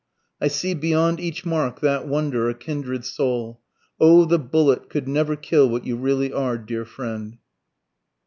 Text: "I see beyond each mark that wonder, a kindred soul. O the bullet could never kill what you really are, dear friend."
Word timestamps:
"I 0.41 0.47
see 0.47 0.73
beyond 0.73 1.19
each 1.19 1.45
mark 1.45 1.79
that 1.81 2.07
wonder, 2.07 2.49
a 2.49 2.55
kindred 2.55 3.05
soul. 3.05 3.61
O 3.99 4.25
the 4.25 4.39
bullet 4.39 4.89
could 4.89 5.07
never 5.07 5.35
kill 5.35 5.69
what 5.69 5.85
you 5.85 5.95
really 5.95 6.33
are, 6.33 6.57
dear 6.57 6.85
friend." 6.85 7.37